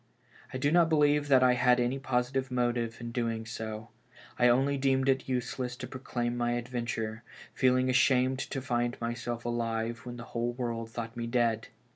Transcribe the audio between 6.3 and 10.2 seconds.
my adventure, feeling ashamed to find myself alive when